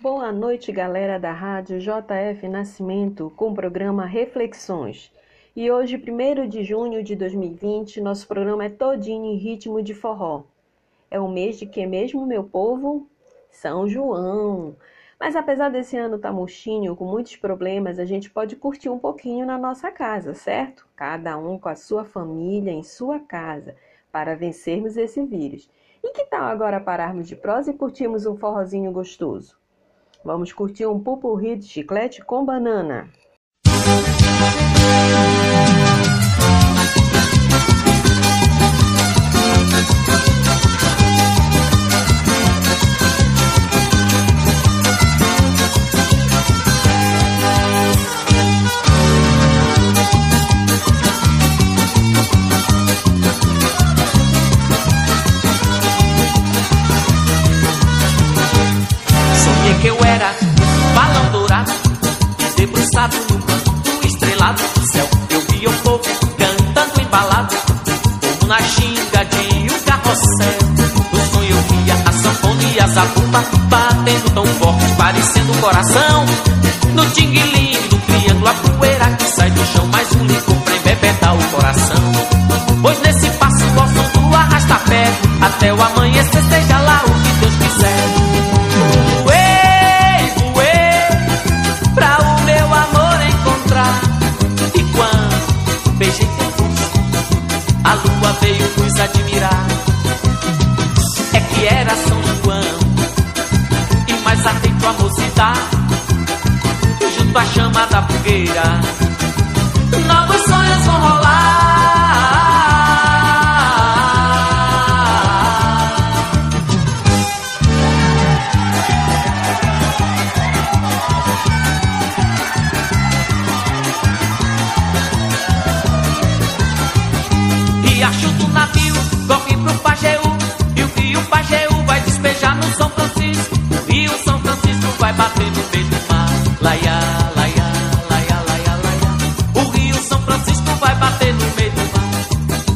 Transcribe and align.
Boa 0.00 0.30
noite, 0.30 0.70
galera 0.70 1.18
da 1.18 1.32
Rádio 1.32 1.80
JF 1.80 2.46
Nascimento, 2.46 3.32
com 3.34 3.50
o 3.50 3.54
programa 3.54 4.06
Reflexões. 4.06 5.12
E 5.56 5.72
hoje, 5.72 5.96
1 5.96 6.48
de 6.48 6.62
junho 6.62 7.02
de 7.02 7.16
2020, 7.16 8.00
nosso 8.00 8.28
programa 8.28 8.64
é 8.64 8.68
todinho 8.68 9.24
em 9.24 9.34
ritmo 9.34 9.82
de 9.82 9.94
forró. 9.94 10.44
É 11.10 11.18
o 11.18 11.26
mês 11.26 11.58
de 11.58 11.66
que 11.66 11.84
mesmo, 11.84 12.24
meu 12.24 12.44
povo? 12.44 13.08
São 13.50 13.88
João. 13.88 14.76
Mas 15.18 15.34
apesar 15.34 15.68
desse 15.68 15.96
ano 15.96 16.14
estar 16.14 16.28
tá 16.28 16.34
murchinho, 16.34 16.94
com 16.94 17.04
muitos 17.04 17.34
problemas, 17.34 17.98
a 17.98 18.04
gente 18.04 18.30
pode 18.30 18.54
curtir 18.54 18.88
um 18.88 19.00
pouquinho 19.00 19.44
na 19.44 19.58
nossa 19.58 19.90
casa, 19.90 20.32
certo? 20.32 20.86
Cada 20.94 21.36
um 21.36 21.58
com 21.58 21.70
a 21.70 21.74
sua 21.74 22.04
família, 22.04 22.70
em 22.70 22.84
sua 22.84 23.18
casa, 23.18 23.74
para 24.12 24.36
vencermos 24.36 24.96
esse 24.96 25.20
vírus. 25.24 25.68
E 26.04 26.12
que 26.12 26.24
tal 26.26 26.44
agora 26.44 26.78
pararmos 26.78 27.26
de 27.26 27.34
prosa 27.34 27.72
e 27.72 27.76
curtirmos 27.76 28.26
um 28.26 28.36
forrozinho 28.36 28.92
gostoso? 28.92 29.58
Vamos 30.24 30.52
curtir 30.52 30.86
um 30.86 30.98
pupurri 30.98 31.56
de 31.56 31.66
chiclete 31.66 32.24
com 32.24 32.44
banana. 32.44 33.08
Zabumba 72.98 73.44
batendo 73.68 74.30
tão 74.34 74.44
forte, 74.44 74.92
parecendo 74.96 75.52
um 75.52 75.60
coração. 75.60 76.26
No 76.94 77.08
tinguilim 77.10 77.78
do 77.88 77.96
triângulo, 77.98 78.48
a 78.48 78.54
poeira 78.54 79.06
que 79.16 79.24
sai 79.24 79.50
do 79.52 79.66
chão, 79.66 79.86
mais 79.86 80.10
um 80.16 80.24
licor 80.24 80.56
pra 80.56 80.76
embebetar 80.76 81.34
o 81.34 81.42
coração. 81.44 82.12
Pois 82.82 83.00
nesse 83.00 83.30
passo 83.30 83.64
ao 83.78 83.88
som 83.88 84.20
do 84.20 84.34
arrasta-pé, 84.34 85.12
até 85.40 85.72
o 85.72 85.80
amanhecer, 85.80 86.42
seja 86.42 86.78
lá 86.80 87.02
o 87.06 87.22
que 87.22 87.37
chama 107.98 108.44
da 108.54 109.07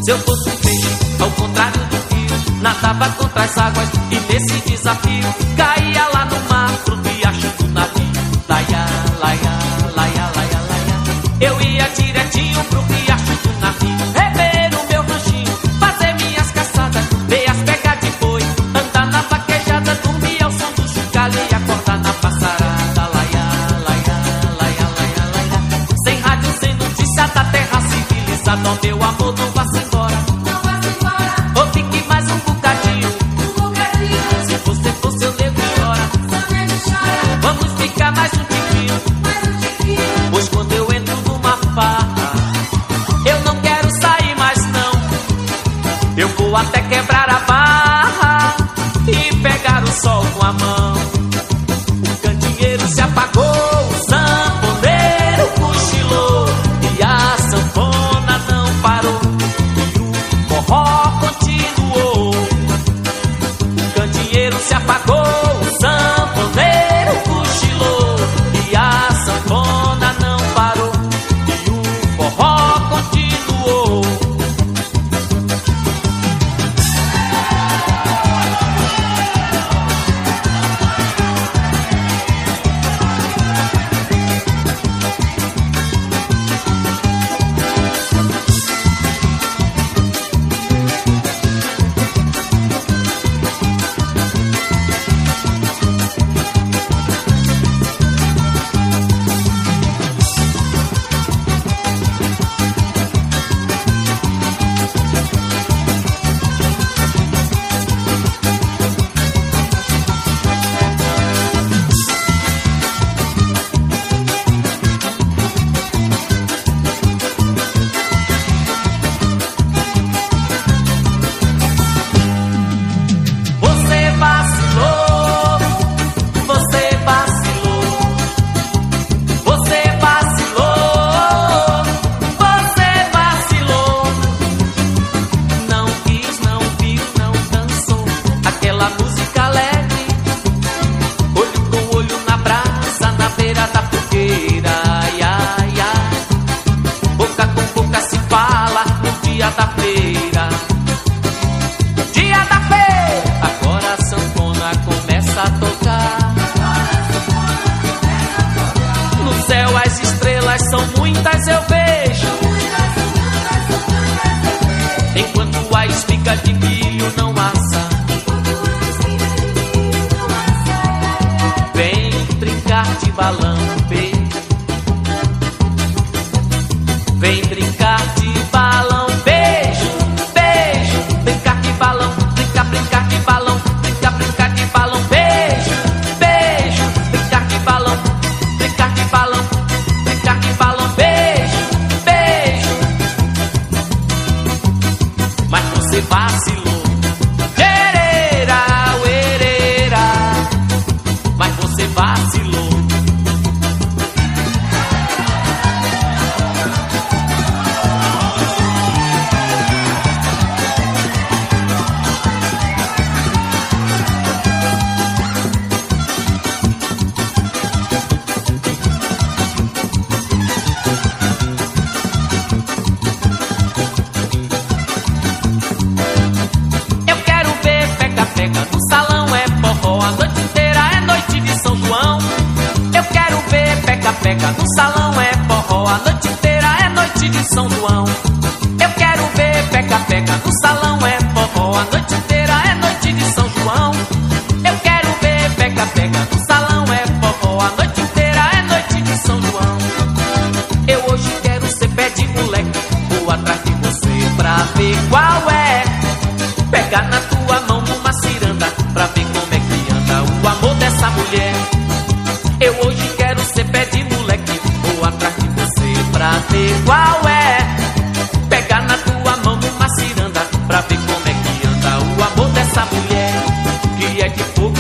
Se 0.05 0.11
eu 0.11 0.19
fosse 0.19 0.51
um 0.51 0.57
peixe, 0.57 0.89
ao 1.21 1.31
contrário 1.31 1.81
do 1.87 2.15
rio, 2.15 2.61
nadava 2.61 3.09
contra 3.11 3.45
as 3.45 3.57
águas 3.57 3.89
e 4.11 4.33
nesse 4.33 4.71
desafio 4.71 5.35
caía 5.57 6.09
lá 6.09 6.22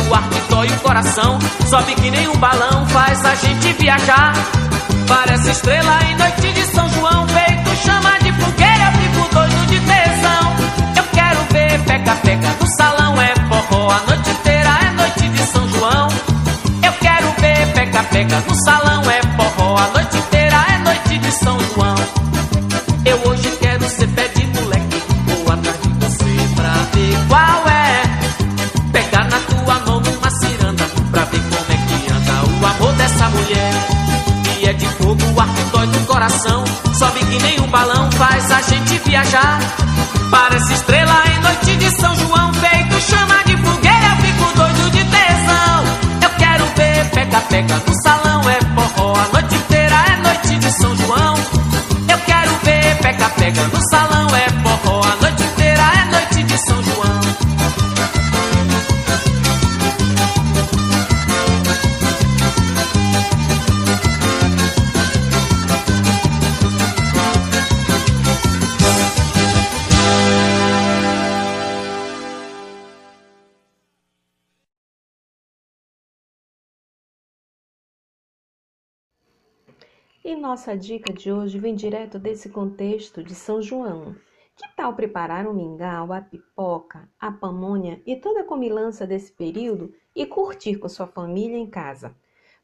O 0.08 0.14
ar 0.14 0.28
que 0.28 0.40
dói 0.48 0.68
o 0.68 0.80
coração, 0.80 1.38
sobe 1.68 1.94
que 1.94 2.10
nem 2.10 2.28
um 2.28 2.36
balão, 2.36 2.86
faz 2.88 3.24
a 3.24 3.34
gente 3.34 3.72
viajar. 3.74 4.34
Parece 5.08 5.50
estrela 5.50 5.98
em 6.10 6.16
noite 6.16 6.52
de 6.52 6.64
São 6.72 6.88
João, 6.90 7.26
feito 7.28 7.76
chama 7.84 8.18
de 8.20 8.32
fogueira, 8.32 8.92
fico 8.92 9.34
doido 9.34 9.66
de 9.66 9.80
tesão. 9.80 10.56
Eu 10.96 11.04
quero 11.12 11.40
ver 11.50 11.84
pega-pega 11.84 12.56
no 12.60 12.66
salão, 12.76 13.20
é 13.20 13.34
forró 13.48 13.90
a 13.90 14.00
noite 14.06 14.30
inteira, 14.30 14.78
é 14.86 14.90
noite 14.90 15.28
de 15.28 15.46
São 15.46 15.68
João. 15.68 16.08
Eu 16.82 16.92
quero 17.00 17.32
ver 17.40 17.72
pega-pega 17.72 18.40
no 18.40 18.64
salão, 18.64 19.02
é 19.10 19.20
forró 19.36 19.76
a 19.78 19.88
noite 19.88 20.16
inteira, 20.16 20.64
é 20.74 20.78
noite 20.78 21.18
de 21.18 21.32
São 21.32 21.58
João. 21.74 22.21
Coração, 36.22 36.62
sobe 36.94 37.18
que 37.18 37.42
nem 37.42 37.60
um 37.60 37.66
balão, 37.66 38.08
faz 38.12 38.48
a 38.52 38.62
gente 38.62 38.96
viajar. 38.98 39.58
Parece 40.30 40.72
estrela 40.72 41.20
em 41.26 41.40
noite 41.40 41.76
de 41.76 42.00
São 42.00 42.14
João, 42.14 42.54
feito 42.54 43.00
chama 43.00 43.42
de 43.44 43.56
fogueira, 43.56 44.16
fico 44.22 44.56
doido 44.56 44.90
de 44.92 45.04
tesão. 45.04 45.84
Eu 46.22 46.30
quero 46.38 46.64
ver 46.76 47.10
pega-pega 47.10 47.74
no 47.74 48.02
salão, 48.04 48.40
é 48.48 48.58
forró 48.60 49.16
a 49.16 49.32
noite 49.32 49.54
inteira, 49.56 49.94
é 49.94 50.16
noite 50.22 50.58
de 50.58 50.70
São 50.70 50.96
João. 50.96 51.34
Eu 52.08 52.18
quero 52.18 52.50
ver 52.62 52.98
pega-pega 53.02 53.62
no 53.66 53.80
salão, 53.90 54.28
é 54.36 54.51
nossa 80.42 80.76
dica 80.76 81.12
de 81.12 81.30
hoje 81.30 81.56
vem 81.56 81.72
direto 81.72 82.18
desse 82.18 82.48
contexto 82.48 83.22
de 83.22 83.32
São 83.32 83.62
João. 83.62 84.16
Que 84.56 84.68
tal 84.74 84.92
preparar 84.92 85.46
um 85.46 85.54
mingau, 85.54 86.12
a 86.12 86.20
pipoca, 86.20 87.08
a 87.18 87.30
pamonha 87.30 88.02
e 88.04 88.16
toda 88.16 88.40
a 88.40 88.44
comilança 88.44 89.06
desse 89.06 89.30
período 89.30 89.94
e 90.16 90.26
curtir 90.26 90.78
com 90.78 90.88
sua 90.88 91.06
família 91.06 91.56
em 91.56 91.70
casa? 91.70 92.12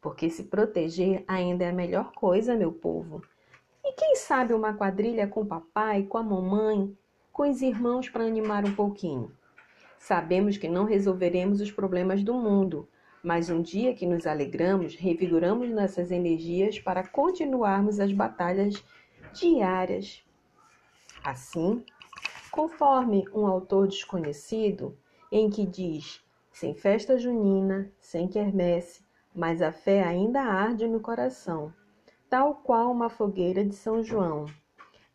Porque 0.01 0.29
se 0.29 0.43
proteger 0.43 1.23
ainda 1.29 1.67
é 1.67 1.69
a 1.69 1.73
melhor 1.73 2.11
coisa, 2.11 2.57
meu 2.57 2.73
povo. 2.73 3.23
E 3.85 3.93
quem 3.93 4.17
sabe 4.17 4.53
uma 4.53 4.75
quadrilha 4.75 5.29
com 5.29 5.43
o 5.43 5.47
papai, 5.47 6.03
com 6.03 6.19
a 6.19 6.23
mamãe, 6.23 6.93
com 7.33 7.49
os 7.49 7.63
irmãos 7.63 8.09
para 8.09 8.25
animar 8.25 8.65
um 8.65 8.75
pouquinho? 8.75 9.31
Sabemos 10.01 10.57
que 10.57 10.67
não 10.67 10.85
resolveremos 10.85 11.61
os 11.61 11.71
problemas 11.71 12.25
do 12.25 12.35
mundo, 12.35 12.89
mas 13.29 13.51
um 13.51 13.61
dia 13.61 13.95
que 13.95 14.07
nos 14.07 14.27
alegramos, 14.27 14.95
revigoramos 14.95 15.69
nossas 15.69 16.11
energias 16.11 16.79
para 16.79 17.07
continuarmos 17.07 18.01
as 18.01 18.11
batalhas 18.11 18.83
diárias. 19.35 20.25
Assim, 21.23 21.85
conforme 22.51 23.29
um 23.35 23.47
autor 23.47 23.87
desconhecido, 23.87 24.97
em 25.31 25.51
que 25.51 25.67
diz: 25.67 26.25
sem 26.51 26.73
festa 26.73 27.19
junina, 27.19 27.93
sem 28.01 28.27
quermesse, 28.27 29.05
mas 29.35 29.61
a 29.61 29.73
fé 29.73 30.03
ainda 30.03 30.41
arde 30.41 30.89
no 30.89 30.99
coração, 30.99 31.71
tal 32.31 32.55
qual 32.55 32.91
uma 32.91 33.11
fogueira 33.11 33.63
de 33.63 33.75
São 33.75 34.03
João. 34.03 34.47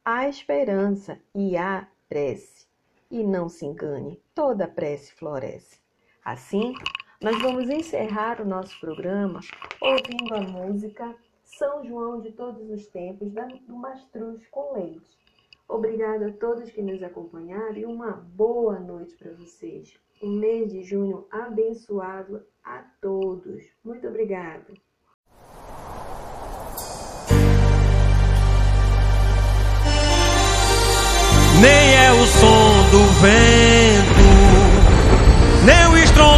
Há 0.05 0.29
esperança 0.29 1.19
e 1.33 1.57
há 1.57 1.87
prece. 2.07 2.67
E 3.09 3.23
não 3.23 3.49
se 3.49 3.65
engane, 3.65 4.21
toda 4.35 4.67
prece 4.67 5.11
floresce. 5.13 5.79
Assim, 6.23 6.75
nós 7.23 7.41
vamos 7.41 7.69
encerrar 7.69 8.41
o 8.41 8.45
nosso 8.45 8.77
programa 8.81 9.39
ouvindo 9.79 10.35
a 10.35 10.41
música 10.41 11.15
São 11.41 11.81
João 11.85 12.19
de 12.19 12.33
Todos 12.33 12.69
os 12.69 12.85
Tempos, 12.87 13.31
do 13.65 13.75
Mastruz 13.77 14.45
com 14.51 14.73
Leite. 14.73 15.17
Obrigada 15.65 16.27
a 16.27 16.33
todos 16.33 16.69
que 16.69 16.81
nos 16.81 17.01
acompanharam 17.01 17.77
e 17.77 17.85
uma 17.85 18.11
boa 18.11 18.77
noite 18.77 19.15
para 19.15 19.31
vocês. 19.31 19.97
Um 20.21 20.31
mês 20.31 20.73
de 20.73 20.83
junho 20.83 21.25
abençoado 21.31 22.45
a 22.61 22.79
todos. 22.99 23.63
Muito 23.85 24.05
obrigada. 24.05 24.73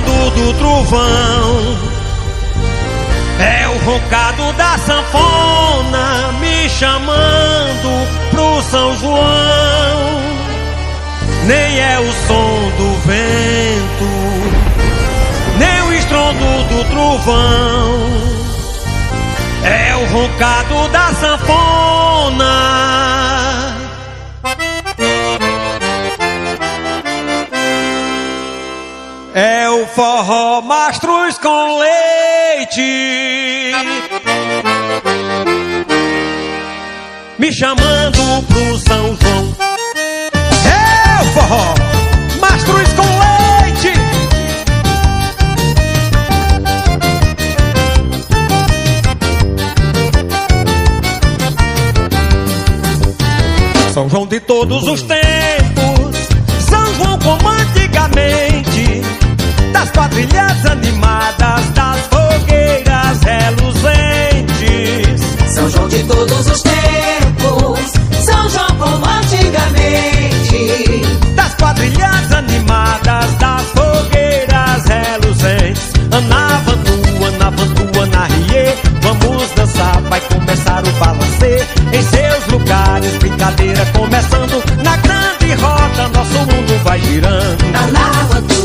Do 0.05 0.53
trovão. 0.53 1.77
É 3.39 3.67
o 3.67 3.77
roncado 3.85 4.53
da 4.53 4.77
sanfona 4.77 6.31
me 6.39 6.69
chamando 6.69 8.07
pro 8.31 8.61
São 8.63 8.97
João. 8.97 10.23
Nem 11.45 11.79
é 11.79 11.99
o 11.99 12.11
som 12.27 12.71
do 12.77 12.93
vento, 13.05 14.05
nem 15.57 15.81
o 15.83 15.93
estrondo 15.93 16.63
do 16.69 16.83
trovão. 16.89 17.99
É 19.63 19.95
o 19.95 20.05
roncado 20.11 20.89
da 20.89 21.13
sanfona. 21.13 23.24
É 29.37 29.69
o 29.69 29.85
forró 29.87 30.61
mastruz 30.61 31.37
com 31.39 31.77
leite. 31.77 33.73
Me 37.37 37.51
chamando 37.51 38.45
pro 38.47 38.77
São 38.79 39.17
João. 39.17 39.55
É 40.65 41.21
o 41.21 41.25
forró 41.33 41.73
mastruz 42.39 42.87
com 42.93 43.01
leite. 43.01 43.93
São 53.93 54.07
João 54.07 54.25
de 54.27 54.39
todos 54.39 54.87
os 54.87 55.01
tempos, 55.01 56.15
São 56.69 56.95
João 56.95 57.19
como 57.19 57.49
antigamente, 57.49 58.54
das 59.85 59.91
quadrilhas 59.91 60.65
animadas, 60.65 61.69
das 61.71 61.99
fogueiras 62.07 63.21
reluzentes. 63.21 65.21
São 65.53 65.69
João 65.69 65.87
de 65.87 66.03
todos 66.03 66.47
os 66.47 66.61
tempos, 66.63 67.79
São 68.25 68.49
João 68.49 68.67
como 68.79 69.05
antigamente. 69.05 71.05
Das 71.35 71.53
quadrilhas 71.55 72.31
animadas, 72.31 73.35
das 73.35 73.61
fogueiras 73.73 74.85
reluzentes. 74.85 75.93
Anavantu, 76.11 76.93
Anavantu, 77.27 77.83
Anarie, 78.01 78.73
vamos 79.01 79.51
dançar, 79.51 80.01
vai 80.09 80.21
começar 80.21 80.83
o 80.83 80.91
balancê. 80.93 81.63
Em 81.93 82.01
seus 82.01 82.47
lugares, 82.47 83.15
brincadeira 83.17 83.85
começando, 83.93 84.63
na 84.83 84.97
grande 84.97 85.53
roda, 85.61 86.07
nosso 86.07 86.39
mundo 86.39 86.75
vai 86.83 86.99
girando. 87.01 87.63
Anavantu, 87.75 87.75
Anavantu, 87.75 88.64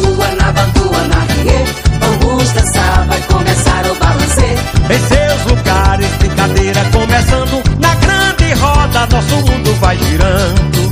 mundo 9.37 9.75
vai 9.81 9.97
girando. 9.99 10.91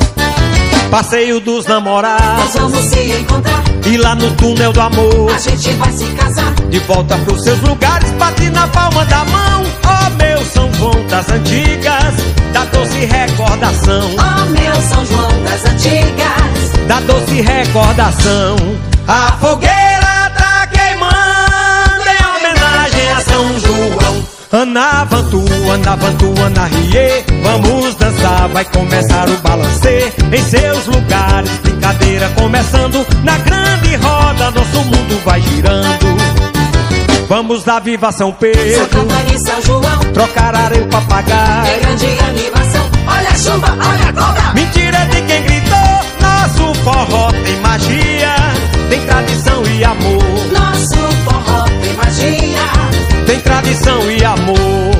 Passeio 0.90 1.38
dos 1.40 1.66
Nós 1.66 1.66
namorados, 1.66 2.54
vamos 2.54 2.84
se 2.86 3.12
encontrar, 3.12 3.62
e 3.84 3.96
lá 3.98 4.14
no 4.14 4.30
túnel 4.36 4.72
do 4.72 4.80
amor. 4.80 5.30
a 5.30 5.38
gente 5.38 5.70
vai 5.72 5.92
se 5.92 6.06
casar. 6.12 6.54
De 6.70 6.78
volta 6.80 7.16
pros 7.18 7.44
seus 7.44 7.60
lugares, 7.60 8.10
bate 8.12 8.48
na 8.50 8.66
palma 8.68 9.04
da 9.04 9.24
mão. 9.26 9.62
Ó 9.84 10.10
meu 10.16 10.44
São 10.46 10.72
João 10.74 11.06
das 11.06 11.28
antigas, 11.30 12.14
da 12.54 12.64
doce 12.64 13.04
recordação. 13.04 14.10
Oh 14.16 14.44
meu 14.50 14.82
São 14.82 15.04
João 15.06 15.42
das 15.42 15.64
antigas, 15.66 16.86
Da 16.86 17.00
doce 17.00 17.40
recordação. 17.42 18.56
A 19.06 19.32
fogueira 19.40 20.32
tá 20.36 20.66
queimando 20.68 22.08
em 22.08 22.24
homenagem 22.36 23.12
a 23.12 23.20
São 23.20 23.60
João. 23.60 24.26
Anavantu, 25.70 26.26
Anavantu, 26.26 26.42
Anarie, 26.44 27.24
vamos 27.42 27.94
dançar, 27.96 28.48
vai 28.48 28.64
começar 28.64 29.28
o 29.28 29.36
balancê. 29.38 30.12
Em 30.32 30.42
seus 30.44 30.86
lugares, 30.86 31.50
brincadeira 31.62 32.28
começando, 32.30 33.06
na 33.22 33.38
grande 33.38 33.96
roda, 33.96 34.50
nosso 34.50 34.84
mundo 34.84 35.22
vai 35.24 35.40
girando. 35.42 36.18
Vamos 37.28 37.62
dar 37.64 37.80
viva 37.80 38.10
São 38.10 38.28
São 38.28 38.32
Pedro, 38.32 38.88
Catarina 38.88 39.34
e 39.34 39.38
São 39.38 39.62
João, 39.62 39.98
trocar 40.14 40.54
areia 40.54 40.82
o 40.82 40.88
papagaio. 40.88 41.66
é 41.66 41.78
grande 41.80 42.06
animação. 42.06 42.90
Olha 43.06 43.28
a 43.28 43.36
chuva, 43.36 43.76
olha 43.78 44.08
a 44.08 44.12
cobra. 44.12 44.52
Mentira 44.54 44.98
de 45.06 45.22
quem 45.22 45.42
gritou, 45.42 45.78
nosso 46.20 46.74
forró 46.82 47.30
tem 47.44 47.56
magia, 47.60 48.34
tem 48.88 49.00
tradição 49.06 49.62
e 49.66 49.84
amor. 49.84 50.24
Nosso 50.52 50.96
forró 51.24 51.64
tem 51.82 51.92
magia. 51.94 53.26
tem 53.26 53.40
tradição 53.40 54.10
e 54.10 54.24
amor. 54.24 54.97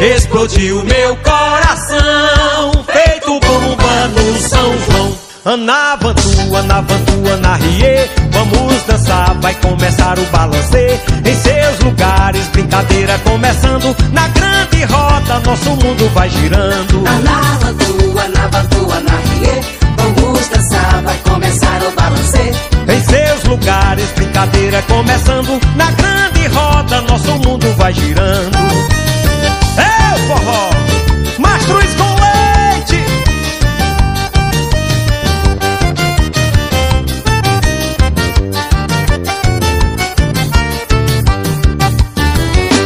Explodiu 0.00 0.82
meu 0.82 1.14
coração, 1.16 2.84
feito 2.86 3.38
bomba 3.38 4.08
no 4.08 4.40
São 4.40 4.78
João. 4.86 5.14
Anavantu, 5.44 6.56
Anavantu, 6.56 7.32
Anarie, 7.34 8.08
vamos 8.30 8.82
dançar, 8.84 9.34
vai 9.42 9.54
começar 9.56 10.18
o 10.18 10.24
balancê. 10.32 10.98
Em 11.22 11.34
seus 11.34 11.80
lugares, 11.80 12.48
brincadeira 12.48 13.18
começando, 13.18 13.94
na 14.14 14.26
grande 14.28 14.84
roda, 14.84 15.38
nosso 15.40 15.68
mundo 15.68 16.10
vai 16.14 16.30
girando. 16.30 17.04
Anavantu, 17.06 18.18
Anavantu, 18.18 18.92
Anarie, 18.92 19.62
vamos 19.98 20.48
dançar, 20.48 21.02
vai 21.02 21.18
começar 21.18 21.82
o 21.82 21.90
balancê. 21.90 22.52
Em 22.88 23.00
seus 23.02 23.44
lugares, 23.44 24.10
brincadeira 24.12 24.80
começando, 24.80 25.60
na 25.76 25.90
grande 25.90 26.46
roda, 26.46 27.02
nosso 27.02 27.32
mundo 27.32 27.70
vai 27.76 27.92
girando. 27.92 29.09
É 29.80 30.14
o 30.14 30.18
forró, 30.28 30.70
mastruz 31.38 31.94
com 31.94 32.14
leite. 32.14 33.04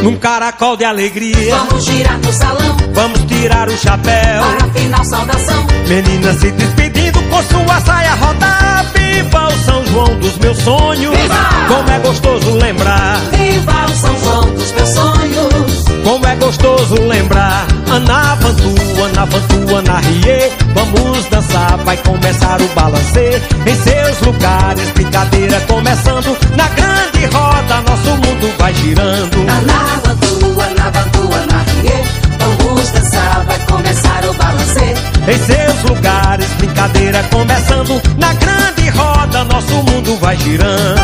Num 0.03 0.15
caracol 0.17 0.77
de 0.77 0.85
alegria, 0.85 1.55
Vamos 1.55 1.83
girar 1.83 2.17
no 2.19 2.31
salão, 2.31 2.77
vamos 2.93 3.23
tirar 3.25 3.67
o 3.67 3.77
chapéu. 3.77 4.41
para 4.43 4.65
a 4.65 4.69
final 4.73 5.03
saudação. 5.03 5.65
Menina 5.87 6.33
se 6.33 6.51
despedindo 6.51 7.19
com 7.23 7.41
sua 7.43 7.81
saia 7.81 8.13
rodar. 8.13 8.85
Viva 9.15 9.47
o 9.47 9.57
São 9.63 9.85
João 9.85 10.19
dos 10.19 10.37
meus 10.39 10.57
sonhos. 10.57 11.17
Viva! 11.17 11.35
Como 11.69 11.89
é 11.89 11.99
gostoso 11.99 12.51
lembrar. 12.57 13.17
Viva 13.31 13.85
o 13.85 13.95
São 13.95 14.19
João 14.19 14.53
dos 14.53 14.71
meus 14.73 14.89
sonhos. 14.89 15.85
Como 16.03 16.27
é 16.27 16.35
gostoso 16.35 16.95
lembrar. 16.95 17.65
Anavantu, 17.89 18.75
Anavantu, 19.05 19.75
Anarie. 19.77 20.51
Vamos 20.73 21.25
dançar, 21.27 21.77
vai 21.85 21.95
começar 21.95 22.61
o 22.61 22.67
balancê. 22.75 23.41
Em 23.65 23.75
seus 23.83 24.19
lugares, 24.19 24.89
brincadeira 24.89 25.61
começando. 25.61 26.37
Na 26.57 26.67
grande 26.67 27.25
roda, 27.33 27.81
nosso 27.89 28.09
mundo 28.17 28.53
vai 28.59 28.73
girando. 28.73 29.37
Anavantu, 29.49 30.61
Anavantu, 30.61 31.21
Anarie, 31.21 32.03
vamos 32.37 32.89
dançar, 32.91 33.45
vai 33.45 33.59
começar 33.59 34.04
balancê. 34.35 34.93
Em 35.27 35.37
seus 35.37 35.83
lugares, 35.89 36.47
brincadeira 36.57 37.23
começando. 37.31 38.01
Na 38.17 38.33
grande 38.33 38.89
roda, 38.89 39.43
nosso 39.45 39.75
mundo 39.83 40.17
vai 40.19 40.37
girando. 40.37 41.01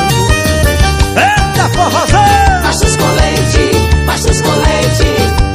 Eita, 1.15 1.69
forrozão! 1.69 2.61
Machos 2.63 2.95
leite, 2.95 4.05
machos 4.05 4.41
com 4.41 5.50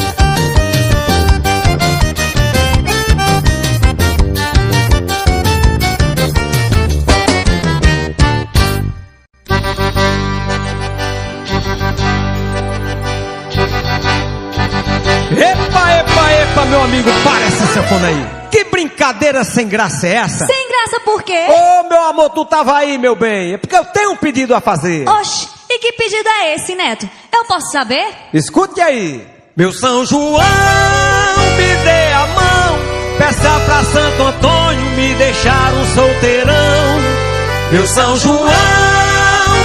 meu 16.69 16.83
amigo, 16.83 17.11
para 17.25 17.45
essa 17.47 17.67
sanfona 17.67 18.09
aí. 18.09 18.27
Que 18.51 18.65
brincadeira 18.65 19.45
sem 19.45 19.69
graça 19.69 20.07
é 20.07 20.15
essa? 20.15 20.47
Sem 20.47 20.69
graça 20.69 21.01
por 21.01 21.23
quê? 21.23 21.47
Ô, 21.49 21.89
meu 21.89 22.03
amor, 22.05 22.31
tu 22.31 22.45
tava 22.45 22.77
aí, 22.77 22.97
meu 22.99 23.15
bem. 23.15 23.55
É 23.55 23.59
porque 23.59 23.77
eu 23.77 23.85
tenho 23.85 24.13
um 24.13 24.17
pedido 24.17 24.55
a 24.55 24.61
fazer. 24.61 25.09
Oxe, 25.09 25.49
e 25.69 25.79
que 25.79 25.93
pedido 25.93 26.29
é 26.29 26.55
esse, 26.55 26.75
Neto? 26.75 27.09
Eu 27.33 27.45
posso 27.45 27.71
saber? 27.71 28.07
Escute 28.33 28.81
aí. 28.81 29.27
Meu 29.57 29.73
São 29.73 30.05
João, 30.05 30.43
me 31.57 31.77
dê 31.85 32.13
a 32.13 32.27
mão. 32.27 32.79
Peça 33.19 33.61
pra 33.65 33.85
Santo 33.85 34.23
Antônio 34.23 34.91
me 34.91 35.15
deixar 35.15 35.73
um 35.73 35.95
solteirão. 35.95 37.01
Meu 37.73 37.87
São 37.87 38.17
João, 38.17 38.45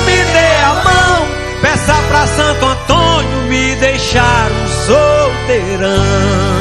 me 0.05 0.23
dê 0.33 0.63
a 0.63 0.73
mão. 0.83 1.27
Peça 1.61 1.93
pra 2.07 2.27
Santo 2.27 2.65
Antônio 2.65 3.41
me 3.49 3.75
deixar 3.75 4.49
um 4.51 4.67
solteirão. 4.87 6.60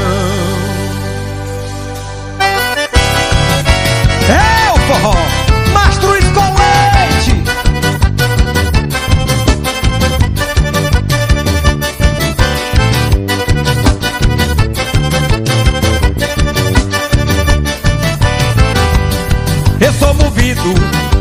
envolvido 20.41 20.75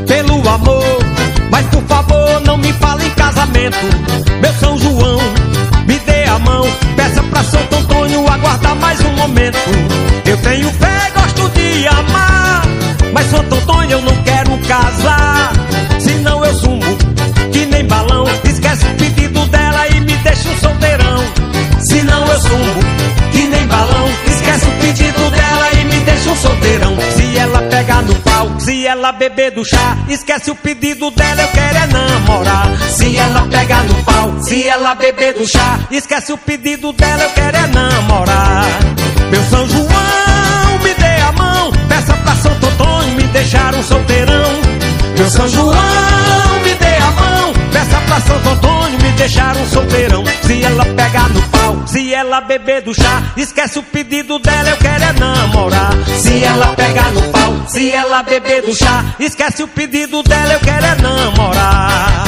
pelo 0.07 0.49
amor. 0.49 0.99
Mas 1.51 1.65
por 1.67 1.83
favor, 1.83 2.41
não 2.45 2.57
me 2.57 2.71
fale 2.73 3.05
em 3.05 3.11
casamento. 3.11 3.77
Meu 4.41 4.53
São 4.53 4.77
João, 4.77 5.19
me 5.85 5.99
dê 5.99 6.23
a 6.25 6.39
mão. 6.39 6.65
Peça 6.95 7.21
pra 7.23 7.43
Santo 7.43 7.75
Antônio 7.75 8.27
aguardar 8.27 8.75
mais 8.75 8.99
um 9.01 9.11
momento. 9.15 9.57
Eu 10.25 10.37
tenho 10.37 10.69
fé, 10.71 11.11
gosto 11.13 11.49
de 11.49 11.87
amar. 11.87 12.63
Mas 13.13 13.29
Santo 13.29 13.55
Antônio, 13.55 13.97
eu 13.97 14.01
não 14.01 14.15
quero 14.23 14.57
casar. 14.67 15.53
Senão 15.99 16.45
eu 16.45 16.53
sumo, 16.55 16.97
que 17.51 17.65
nem 17.65 17.85
balão. 17.85 18.25
Esquece 18.43 18.85
o 18.85 18.95
pedido 18.95 19.45
dela 19.47 19.87
e 19.87 19.99
me 20.01 20.15
deixa 20.17 20.49
um 20.49 20.57
solteirão. 20.59 21.23
Senão 21.89 22.25
eu 22.25 22.39
sumo, 22.39 22.79
que 23.31 23.47
nem 23.47 23.67
balão. 23.67 24.09
Esquece 24.27 24.65
o 24.65 24.71
pedido 24.81 25.31
dela. 25.31 25.48
Se 28.69 28.85
ela 28.85 29.11
beber 29.11 29.49
do 29.49 29.65
chá, 29.65 29.97
esquece 30.07 30.51
o 30.51 30.55
pedido 30.55 31.09
dela, 31.09 31.41
eu 31.41 31.47
quero 31.47 31.75
é 31.75 31.87
namorar. 31.87 32.67
Se 32.91 33.17
ela 33.17 33.41
pegar 33.47 33.83
no 33.83 33.95
pau, 34.03 34.43
se 34.43 34.67
ela 34.67 34.93
beber 34.93 35.33
do 35.33 35.47
chá, 35.47 35.79
esquece 35.89 36.31
o 36.31 36.37
pedido 36.37 36.93
dela, 36.93 37.23
eu 37.23 37.29
quero 37.31 37.57
é 37.57 37.65
namorar. 37.65 38.67
Meu 39.31 39.43
São 39.45 39.67
João, 39.67 40.79
me 40.83 40.93
dê 40.93 41.19
a 41.19 41.31
mão, 41.31 41.71
peça 41.87 42.13
pra 42.13 42.35
Santo 42.35 42.67
Antônio 42.67 43.15
me 43.15 43.23
deixar 43.23 43.73
um 43.73 43.83
solteirão. 43.83 44.61
Meu 45.17 45.29
São 45.31 45.47
João, 45.47 46.59
me 46.63 46.75
dê 46.75 46.95
a 46.95 47.11
mão, 47.11 47.53
peça 47.73 48.01
pra 48.01 48.21
Santo 48.21 48.49
Antônio 48.49 49.01
me 49.01 49.11
deixar 49.13 49.57
um 49.57 49.67
solteirão. 49.67 50.23
Se 50.43 50.63
ela 50.63 50.85
pegar 50.85 51.27
no 51.29 51.41
pau, 51.41 51.58
se 51.85 52.13
ela 52.13 52.41
beber 52.41 52.81
do 52.81 52.93
chá, 52.93 53.33
esquece 53.35 53.79
o 53.79 53.83
pedido 53.83 54.39
dela, 54.39 54.69
eu 54.69 54.77
quero 54.77 55.03
é 55.03 55.13
namorar. 55.13 55.93
Se 56.17 56.43
ela 56.43 56.73
pegar 56.75 57.11
no 57.11 57.21
pau, 57.31 57.53
se 57.67 57.91
ela 57.91 58.23
beber 58.23 58.61
do 58.61 58.75
chá, 58.75 59.15
esquece 59.19 59.63
o 59.63 59.67
pedido 59.67 60.23
dela, 60.23 60.53
eu 60.53 60.59
quero 60.59 60.85
é 60.85 60.95
namorar. 60.95 62.23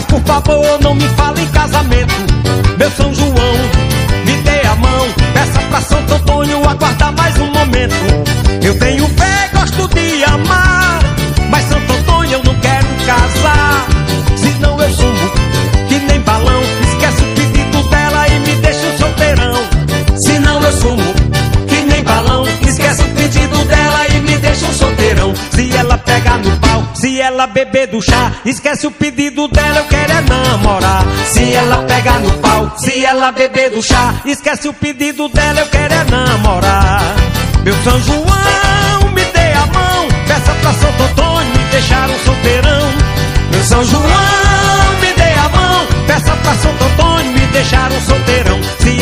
Mas 0.00 0.04
por 0.06 0.20
favor 0.22 0.80
não 0.82 0.94
me 0.94 1.08
fale 1.10 1.42
em 1.42 1.48
casamento. 1.48 2.14
Meu 2.78 2.90
São 2.92 3.12
João, 3.14 3.34
me 4.24 4.32
dê 4.42 4.66
a 4.66 4.74
mão, 4.76 5.06
peça 5.34 5.60
pra 5.68 5.80
Santo 5.82 6.14
Antônio 6.14 6.68
aguardar 6.68 7.12
mais 7.14 7.38
um 7.38 7.46
momento. 7.46 8.19
Se 26.10 26.10
ela 26.10 26.18
pegar 26.18 26.38
no 26.38 26.56
pau, 26.58 26.88
se 26.92 27.20
ela 27.20 27.46
beber 27.46 27.86
do 27.86 28.02
chá, 28.02 28.32
esquece 28.44 28.86
o 28.86 28.90
pedido 28.90 29.46
dela, 29.46 29.78
eu 29.78 29.84
quero 29.84 30.12
é 30.12 30.20
namorar. 30.22 31.04
Se 31.26 31.52
ela 31.52 31.76
pegar 31.84 32.18
no 32.18 32.32
pau, 32.38 32.72
se 32.76 33.04
ela 33.04 33.30
beber 33.30 33.70
do 33.70 33.80
chá, 33.80 34.14
esquece 34.24 34.68
o 34.68 34.72
pedido 34.72 35.28
dela, 35.28 35.60
eu 35.60 35.66
quero 35.66 35.94
é 35.94 36.04
namorar. 36.04 37.14
Meu 37.62 37.74
São 37.84 38.00
João, 38.00 39.12
me 39.14 39.24
dê 39.24 39.52
a 39.52 39.66
mão, 39.66 40.08
peça 40.26 40.52
pra 40.60 40.72
Santo 40.72 41.02
Antônio 41.02 41.52
me 41.56 41.64
deixar 41.70 42.10
um 42.10 42.18
solteirão. 42.24 42.92
Meu 43.52 43.64
São 43.64 43.84
João, 43.84 44.02
me 45.00 45.12
dê 45.12 45.32
a 45.38 45.48
mão, 45.48 45.86
peça 46.08 46.32
pra 46.42 46.54
Santo 46.54 46.84
Antônio 46.84 47.32
me 47.32 47.46
deixar 47.46 47.92
um 47.92 48.00
solteirão. 48.00 48.60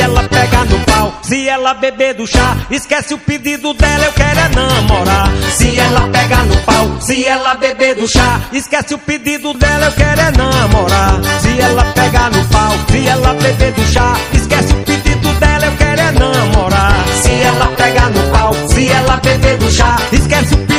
Ela 0.09 0.23
pegar 0.27 0.65
no 0.65 0.81
pau, 0.87 1.13
se 1.21 1.47
ela 1.47 1.75
beber 1.75 2.15
do 2.15 2.27
chá, 2.27 2.57
esquece 2.71 3.13
o 3.13 3.19
pedido 3.19 3.75
dela, 3.75 4.07
eu 4.07 4.13
quero 4.15 4.41
é 4.41 4.49
namorar. 4.49 5.31
Se 5.53 5.79
ela 5.79 6.09
pegar 6.09 6.45
no 6.47 6.57
pau, 6.63 6.97
se 6.99 7.27
ela 7.27 7.55
beber 7.55 7.95
do 7.95 8.09
chá, 8.09 8.41
esquece 8.51 8.95
o 8.95 8.99
pedido 8.99 9.53
dela, 9.53 9.85
eu 9.85 9.93
quero 9.93 10.19
é 10.19 10.31
namorar. 10.31 11.21
Se 11.43 11.61
ela 11.61 11.85
pegar 11.93 12.31
no 12.31 12.43
pau, 12.47 12.73
se 12.91 13.07
ela 13.07 13.35
beber 13.35 13.73
do 13.73 13.93
chá, 13.93 14.15
esquece 14.33 14.73
o 14.73 14.77
pedido 14.77 15.33
dela, 15.35 15.67
eu 15.67 15.77
quero 15.77 16.01
é 16.01 16.11
namorar. 16.11 17.05
Se 17.23 17.43
ela 17.43 17.67
pegar 17.67 18.09
no 18.09 18.23
pau, 18.31 18.55
se 18.67 18.89
ela 18.89 19.17
beber 19.17 19.59
do 19.59 19.71
chá, 19.71 19.97
esquece 20.11 20.55
o 20.55 20.57
pedido 20.57 20.78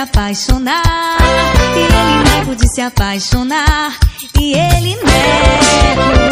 apaixonar. 0.00 1.18
E 1.76 1.78
ele 1.78 2.30
neco 2.30 2.56
de 2.56 2.66
se 2.74 2.80
apaixonar. 2.80 3.98
E 4.38 4.52
ele 4.54 4.96
neco 4.96 6.30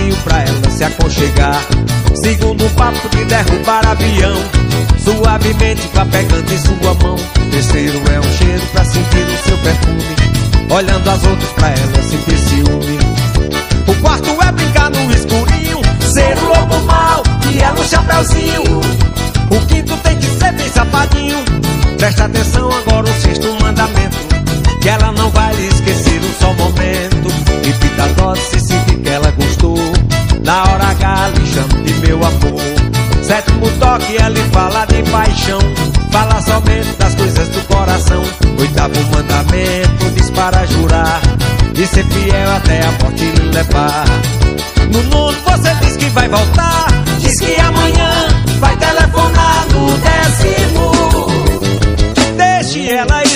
cantinho 0.00 0.16
pra 0.24 0.40
ela 0.40 0.70
se 0.70 0.84
aconchegar. 0.84 1.60
Segundo 2.14 2.66
o 2.66 2.70
papo 2.70 3.08
de 3.10 3.24
derrubar 3.24 3.86
avião, 3.86 4.36
suavemente 5.04 5.88
vá 5.94 6.04
pegando 6.06 6.52
em 6.52 6.58
sua 6.58 6.94
mão. 7.02 7.16
Terceiro 7.50 8.00
é 8.12 8.20
um 8.20 8.32
cheiro 8.32 8.66
pra 8.72 8.84
sentir 8.84 9.26
o 9.26 9.44
seu 9.44 9.58
perfume, 9.58 10.04
olhando 10.70 11.10
as 11.10 11.24
outras 11.24 11.50
pra 11.52 11.68
ela 11.68 12.02
se 12.02 12.48
ciúme. 12.48 12.98
O 13.86 13.94
quarto 14.02 14.30
é 14.42 14.52
brincar 14.52 14.90
no 14.90 15.12
escurinho, 15.12 15.80
ser 16.12 16.36
o 16.38 16.48
lobo 16.48 16.80
mal 16.86 17.22
e 17.52 17.58
ela 17.60 17.80
um 17.80 17.88
chapéuzinho. 17.88 18.80
O 19.50 19.66
quinto 19.66 19.96
tem 19.98 20.16
que 20.16 20.26
ser 20.26 20.52
bem 20.52 20.68
sapadinho. 20.68 21.38
Presta 21.98 22.24
atenção 22.24 22.70
agora 22.70 23.06
o 23.08 23.20
sexto 23.20 23.48
mandamento, 23.60 24.16
que 24.80 24.88
ela 24.88 25.12
não 25.12 25.30
vai 25.30 25.54
lhe 25.54 25.66
esquecer 25.66 26.20
um 26.20 26.32
só 26.40 26.52
momento. 26.54 27.30
Repita 27.64 28.04
a 28.04 28.06
dose 28.08 28.40
se 28.42 28.60
sentir 28.60 28.96
que 28.98 29.08
ela 29.08 29.30
na 30.50 30.64
hora 30.64 30.88
H 30.88 31.32
chama 31.46 31.80
de 31.84 31.94
meu 32.00 32.16
amor. 32.16 32.60
Sétimo 33.22 33.70
toque 33.78 34.16
ele 34.16 34.40
fala 34.50 34.84
de 34.86 35.00
paixão. 35.08 35.60
Fala 36.10 36.42
somente 36.42 36.92
das 36.98 37.14
coisas 37.14 37.48
do 37.50 37.60
coração. 37.68 38.20
Oitavo 38.58 39.00
mandamento 39.12 40.10
diz 40.12 40.28
para 40.30 40.66
jurar 40.66 41.20
E 41.72 41.86
ser 41.86 42.04
fiel 42.04 42.50
até 42.56 42.80
a 42.80 42.90
morte 43.00 43.26
lhe 43.26 43.52
levar. 43.52 44.04
No 44.92 45.00
nono 45.04 45.38
você 45.44 45.72
diz 45.84 45.96
que 45.96 46.06
vai 46.06 46.28
voltar. 46.28 46.86
Diz 47.20 47.38
que 47.38 47.60
amanhã 47.60 48.10
vai 48.58 48.76
telefonar 48.76 49.66
no 49.72 49.98
décimo. 49.98 50.90
Deixe 52.36 52.90
ela 52.90 53.22
ir 53.22 53.29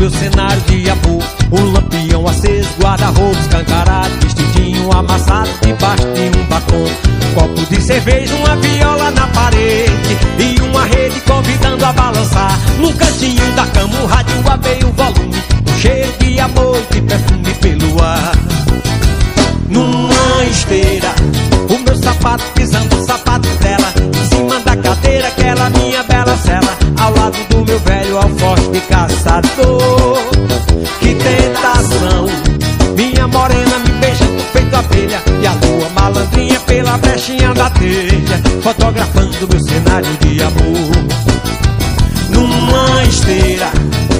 meu 0.00 0.10
cenário 0.10 0.60
de 0.62 0.88
amor 0.90 1.22
Um 1.50 1.72
lampião 1.72 2.26
aceso, 2.26 2.68
guarda-roupa 2.80 3.38
escancarado 3.40 4.10
Vestidinho 4.20 4.90
amassado 4.92 5.50
debaixo 5.62 6.06
de 6.12 6.38
um 6.38 6.44
batom. 6.46 6.84
Copo 7.34 7.66
de 7.74 7.80
cerveja, 7.80 8.34
uma 8.34 8.56
viola 8.56 9.10
na 9.10 9.26
parede 9.28 10.18
E 10.38 10.60
uma 10.62 10.84
rede 10.84 11.20
convidando 11.20 11.84
a 11.84 11.92
balançar. 11.92 12.58
No 12.78 12.92
cantinho 12.94 13.52
da 13.52 13.66
cama 13.66 14.00
o 14.00 14.06
rádio 14.06 14.34
a 14.46 14.86
o 14.86 14.92
volume 14.92 15.42
Um 15.68 15.80
cheiro 15.80 16.12
de 16.18 16.40
amor 16.40 16.76
e 16.90 16.94
de 16.94 17.00
perfume 17.02 17.54
pelo 17.60 18.02
ar. 18.02 18.32
Numa 19.68 20.44
esteira 20.44 21.14
O 21.68 21.78
meu 21.84 21.96
sapato 21.96 22.44
pisando 22.54 22.96
o 22.96 23.04
sapato 23.04 23.48
dela 23.60 23.92
Em 23.96 24.28
cima 24.28 24.60
da 24.60 24.76
cadeira 24.76 25.28
aquela 25.28 25.70
minha 25.70 26.02
bela 26.04 26.36
cela 26.36 26.76
Ao 27.00 27.12
lado 27.12 27.38
do 27.48 27.64
meu 27.64 27.78
velho 27.80 28.18
alforje 28.18 28.80
caçador. 28.88 29.83
Fotografando 38.64 39.46
meu 39.46 39.60
cenário 39.60 40.16
de 40.22 40.42
amor. 40.42 40.90
Numa 42.30 43.04
esteira, 43.04 43.70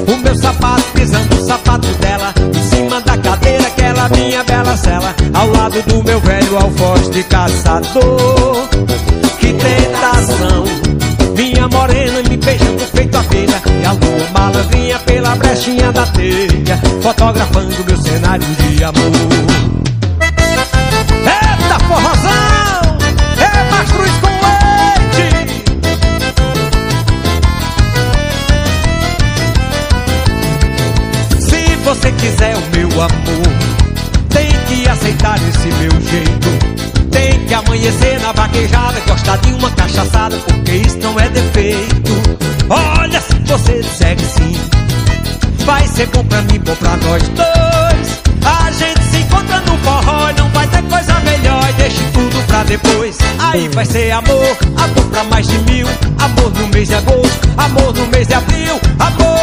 o 0.07 0.17
meu 0.19 0.37
sapato 0.37 0.85
pisando 0.93 1.35
o 1.35 1.47
sapato 1.47 1.89
dela, 1.95 2.35
em 2.55 2.63
cima 2.63 3.01
da 3.01 3.17
cadeira 3.17 3.67
aquela 3.67 4.07
minha 4.11 4.45
bela 4.45 4.77
cela, 4.77 5.15
ao 5.33 5.49
lado 5.49 5.83
do 5.85 6.05
meu 6.05 6.21
velho 6.21 6.59
alfoz 6.59 7.09
de 7.09 7.23
caçador. 7.25 8.69
Que 9.41 9.55
tentação, 9.55 10.65
minha 11.35 11.67
morena 11.69 12.23
me 12.29 12.37
beijando 12.37 12.85
feito 12.95 13.17
abelha 13.17 13.63
E 13.83 13.85
a 13.85 13.93
lua 13.93 14.29
malandrinha 14.33 14.99
pela 15.01 15.35
brechinha 15.37 15.93
da 15.93 16.07
telha 16.07 16.81
Fotografando 17.03 17.85
meu 17.87 17.97
cenário 17.99 18.47
de 18.47 18.85
amor 18.85 19.54
amor 33.05 34.29
Tem 34.31 34.49
que 34.67 34.89
aceitar 34.89 35.39
esse 35.49 35.69
meu 35.69 35.91
jeito 36.01 36.75
tem 37.15 37.47
que 37.47 37.55
amanhecer 37.55 38.19
na 38.19 38.33
vaquejada, 38.33 39.01
gostar 39.07 39.37
de 39.37 39.53
uma 39.53 39.71
cachaçada, 39.71 40.37
porque 40.37 40.73
isso 40.73 40.99
não 40.99 41.19
é 41.21 41.29
defeito. 41.29 42.13
Olha, 42.69 43.21
se 43.21 43.35
você 43.47 43.81
disser 43.81 44.17
que 44.17 44.25
sim, 44.25 44.57
vai 45.65 45.87
ser 45.87 46.09
bom 46.09 46.25
pra 46.25 46.43
mim, 46.43 46.59
bom 46.59 46.75
pra 46.75 46.97
nós 46.97 47.23
dois. 47.29 48.25
A 48.45 48.71
gente 48.73 49.03
se 49.05 49.19
encontra 49.19 49.61
no 49.61 49.79
forró 49.79 50.29
e 50.29 50.33
não 50.41 50.49
vai 50.51 50.67
ter 50.67 50.83
coisa 50.83 51.21
melhor. 51.21 51.73
Deixe 51.79 52.03
tudo 52.13 52.47
pra 52.49 52.65
depois. 52.65 53.17
Aí 53.39 53.69
vai 53.69 53.85
ser 53.85 54.11
amor, 54.11 54.57
amor 54.77 55.05
pra 55.13 55.25
mais 55.25 55.47
de 55.47 55.59
mil. 55.59 55.87
Amor 56.19 56.53
no 56.53 56.67
mês 56.67 56.89
de 56.89 56.95
agosto, 56.97 57.49
amor 57.57 57.95
no 57.95 58.07
mês 58.09 58.27
de 58.27 58.35
abril. 58.35 58.81
Amor 58.99 59.34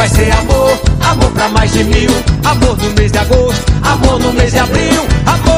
vai 0.00 0.08
ser 0.08 0.32
amor, 0.32 0.80
amor 1.02 1.30
pra 1.32 1.48
mais 1.50 1.70
de 1.72 1.84
mil. 1.84 2.10
Amor 2.44 2.74
no 2.78 2.90
mês 2.96 3.12
de 3.12 3.18
agosto, 3.18 3.72
amor 3.82 4.18
no 4.18 4.32
mês 4.32 4.50
de 4.50 4.58
abril. 4.58 5.06
Amor 5.26 5.49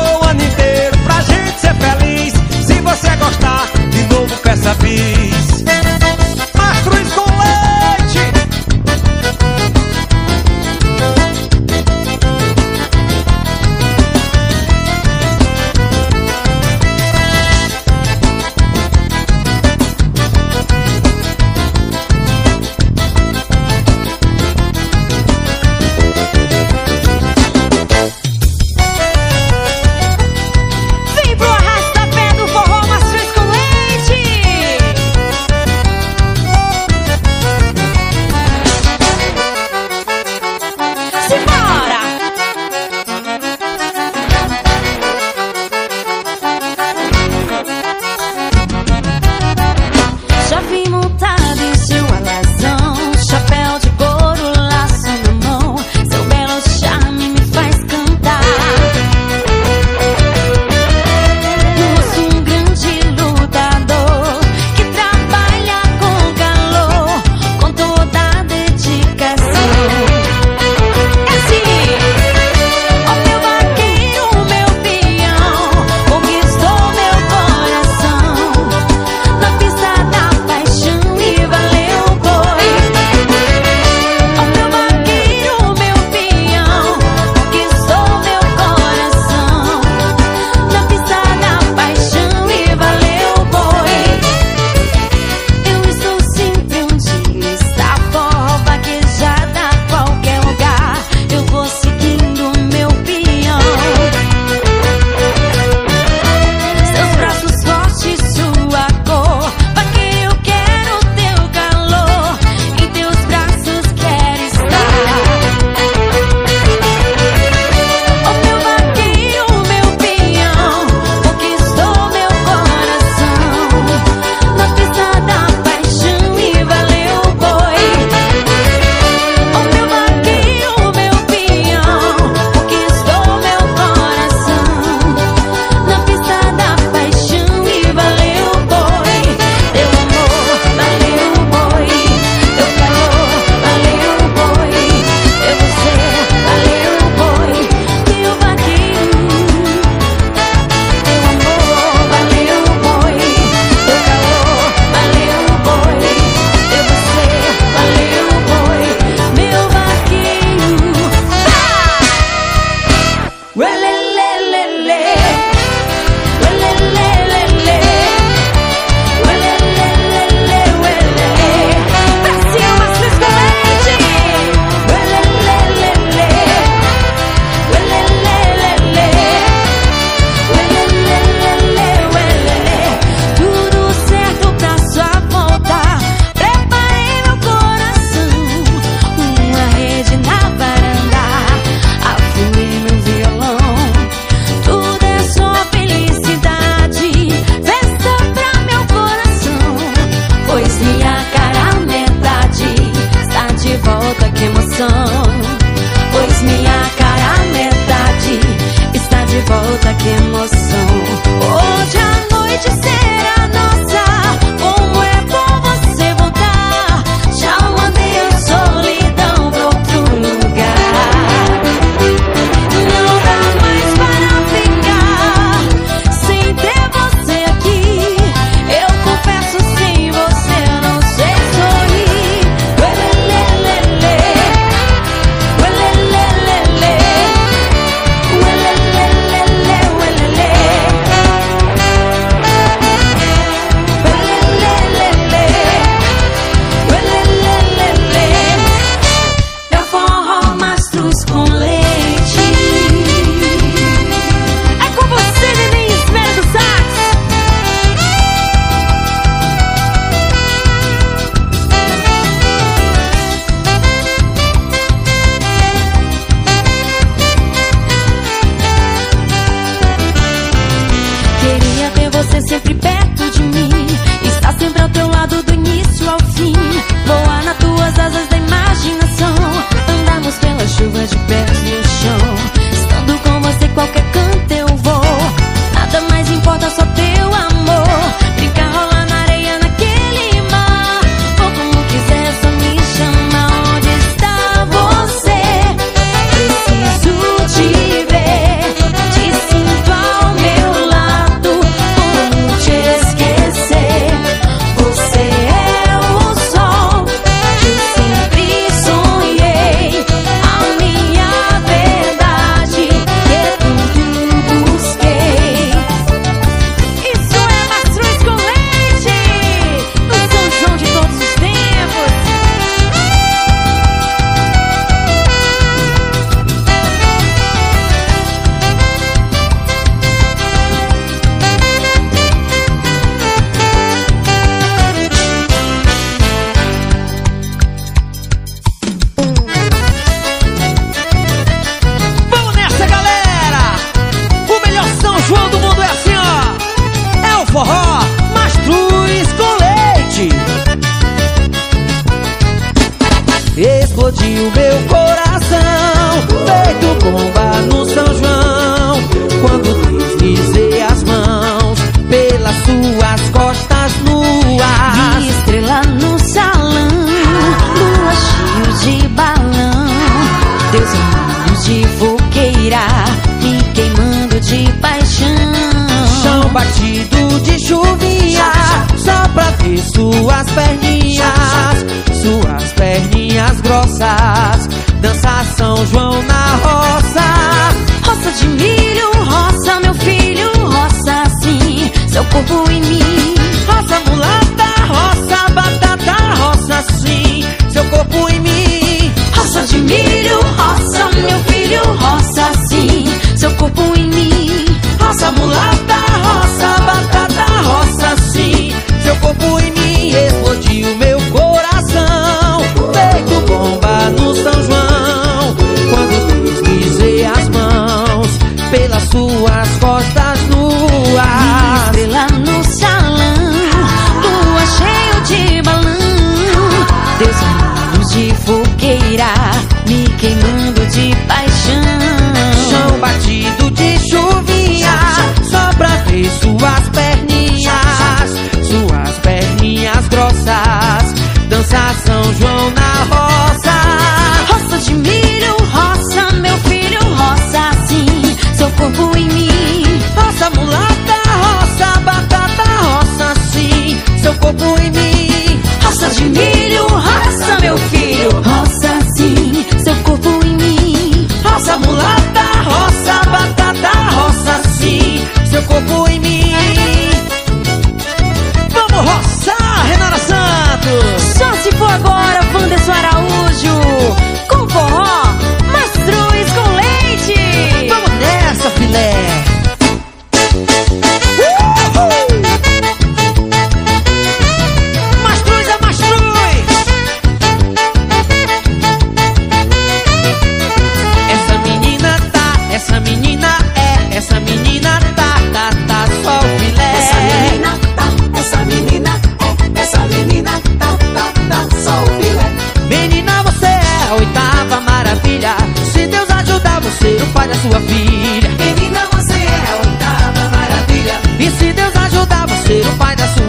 todo 454.55 454.79
em 454.81 454.91
mim. 454.91 455.61
Raça 455.81 456.09
de 456.11 456.25
mim. 456.25 456.52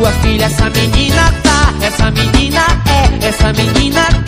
sua 0.04 0.12
filha, 0.12 0.45
essa 0.47 0.70
menina 0.70 1.34
tá, 1.43 1.74
essa 1.82 2.12
menina 2.12 2.60
é, 2.89 3.26
essa 3.26 3.54
menina 3.54 4.04
tá. 4.04 4.23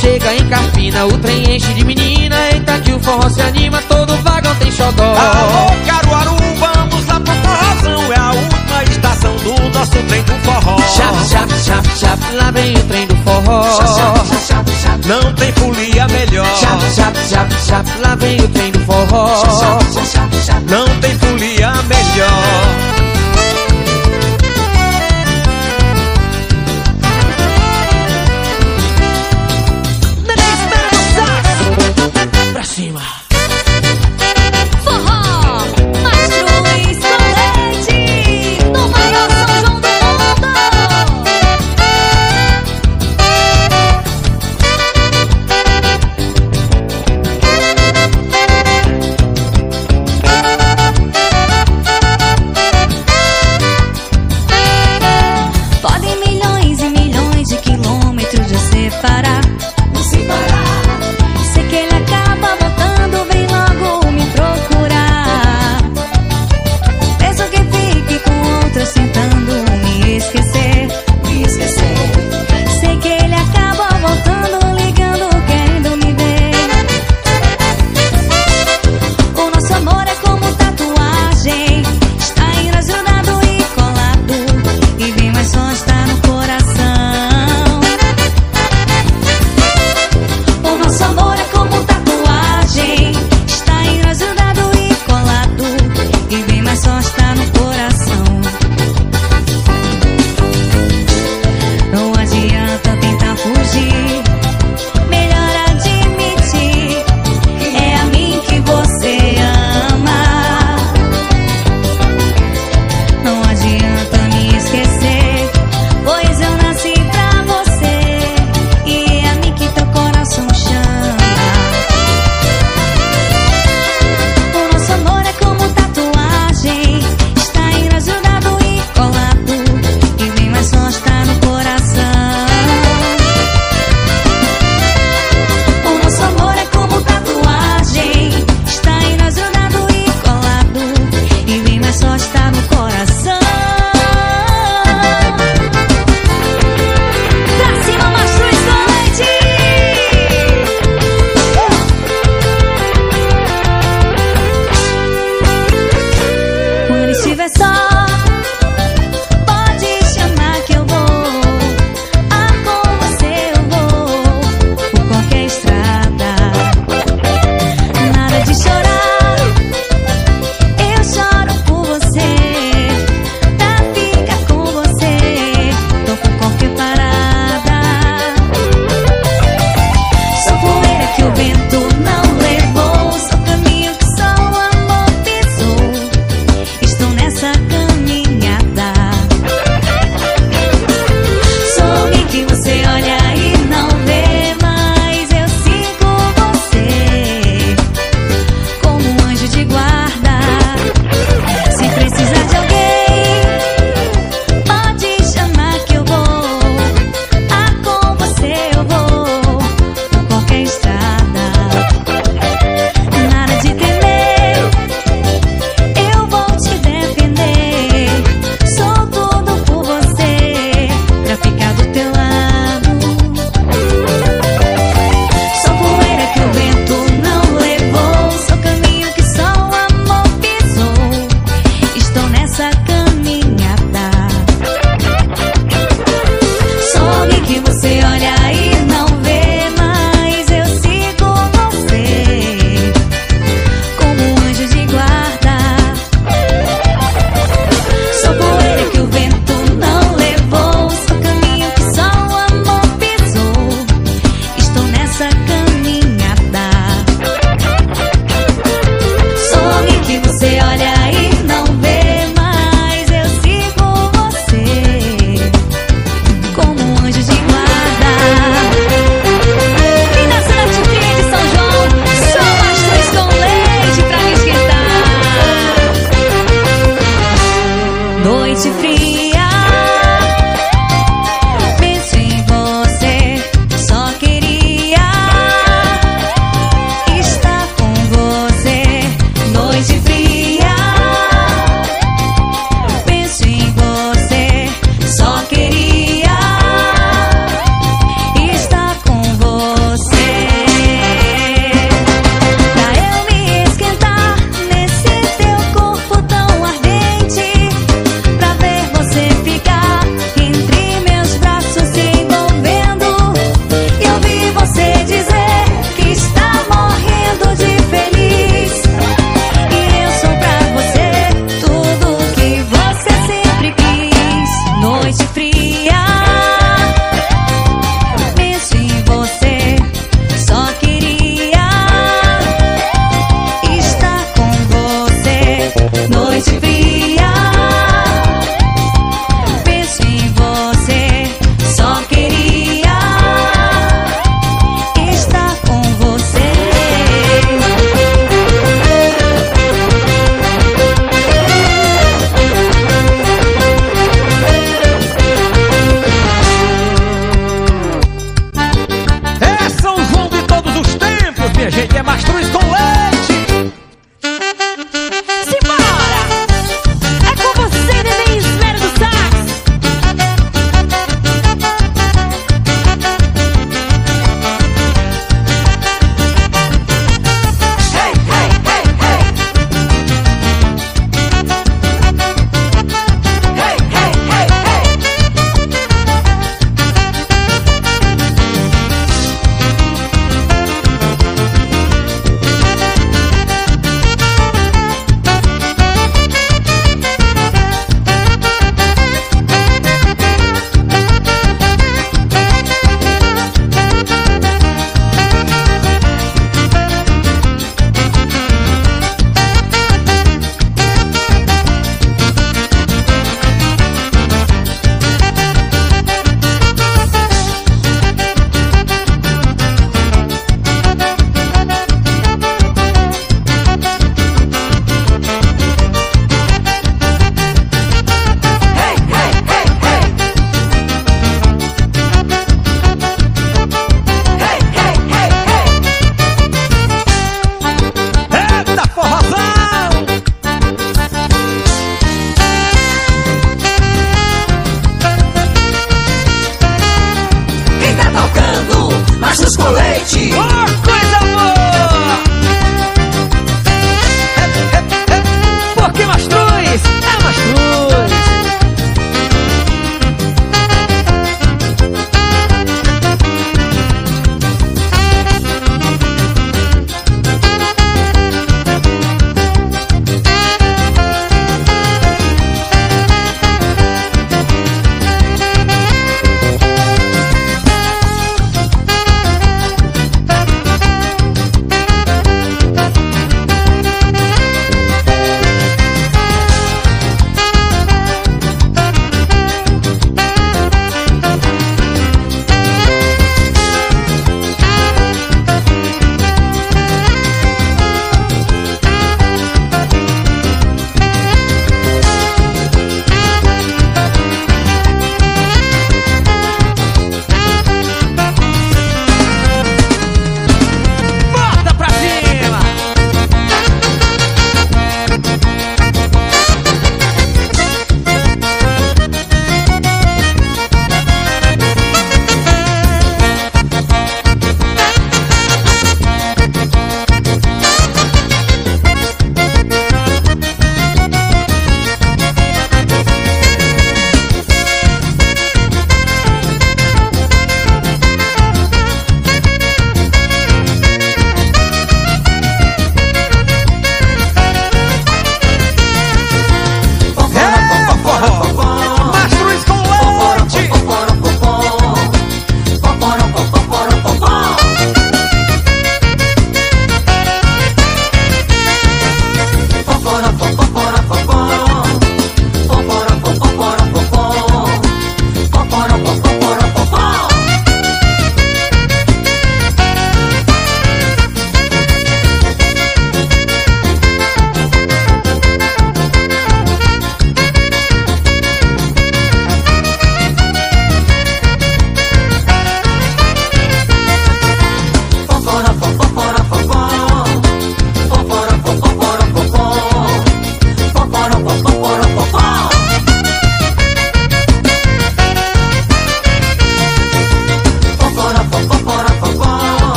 chega 0.00 0.34
em 0.34 0.48
Carpina, 0.48 1.06
o 1.06 1.18
trem 1.18 1.56
enche 1.56 1.72
de 1.74 1.84
menina. 1.84 2.36
Eita 2.52 2.78
que 2.80 2.92
o 2.92 3.00
forró 3.00 3.28
se 3.28 3.40
anima, 3.42 3.80
todo 3.82 4.16
vagão 4.22 4.54
tem 4.56 4.72
xodó. 4.72 5.04
Alô, 5.04 5.70
Caruaru, 5.86 6.36
vamos 6.58 7.06
lá 7.06 7.20
pro 7.20 7.34
forrozão. 7.34 8.12
É 8.12 8.18
a 8.18 8.30
última 8.32 8.82
estação 8.84 9.36
do 9.36 9.78
nosso 9.78 9.90
trem 9.90 10.22
do 10.22 10.32
forró. 10.44 10.78
Chap, 10.78 11.28
chap, 11.28 11.52
chap, 11.64 11.98
chap, 11.98 12.34
lá 12.34 12.50
vem 12.50 12.74
o 12.74 12.82
trem 12.84 13.06
do 13.06 13.16
forró. 13.16 13.62
Chap, 13.62 14.26
chap, 14.46 14.70
chap, 14.82 15.06
Não 15.06 15.34
tem 15.34 15.52
folia 15.52 16.08
melhor. 16.08 16.46
Chap, 16.56 16.80
chap, 16.94 17.16
chap, 17.28 17.54
chap, 17.66 17.86
lá 18.00 18.14
vem 18.14 18.40
o 18.40 18.48
trem 18.48 18.72
do 18.72 18.80
forró. 18.80 19.26
Chap, 19.40 19.84
chap, 19.92 20.06
chap, 20.06 20.36
chap, 20.44 20.62
Não 20.70 20.86
tem 21.00 21.14
folia 21.18 21.72
melhor. 21.82 22.59